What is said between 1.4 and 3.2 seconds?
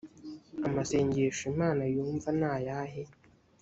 imana yumva nayahe